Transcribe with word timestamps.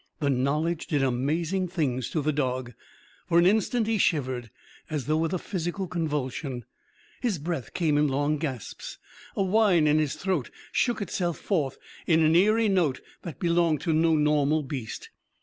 The 0.19 0.31
knowledge 0.31 0.87
did 0.87 1.03
amazing 1.03 1.67
things 1.67 2.09
to 2.09 2.23
the 2.23 2.33
dog. 2.33 2.73
For 3.27 3.37
an 3.37 3.45
instant 3.45 3.85
he 3.85 3.99
shivered 3.99 4.49
as 4.89 5.05
though 5.05 5.17
with 5.17 5.31
a 5.31 5.37
physical 5.37 5.87
convulsion. 5.87 6.65
His 7.21 7.37
breath 7.37 7.75
came 7.75 7.99
in 7.99 8.07
long 8.07 8.37
gasps. 8.39 8.97
A 9.37 9.43
whine 9.43 9.85
in 9.85 9.99
his 9.99 10.15
throat 10.15 10.49
shook 10.71 11.03
itself 11.03 11.37
forth 11.37 11.77
in 12.07 12.23
an 12.23 12.33
eerie 12.35 12.67
note 12.67 12.99
that 13.21 13.37
belonged 13.37 13.81
to 13.81 13.93
no 13.93 14.15
normal 14.15 14.63
beast. 14.63 15.11